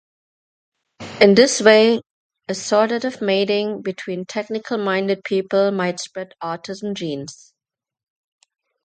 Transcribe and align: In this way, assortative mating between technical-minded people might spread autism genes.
In 1.19 1.35
this 1.35 1.61
way, 1.61 2.01
assortative 2.49 3.21
mating 3.21 3.83
between 3.83 4.25
technical-minded 4.25 5.23
people 5.23 5.69
might 5.69 5.99
spread 5.99 6.33
autism 6.41 6.95
genes. 6.95 7.53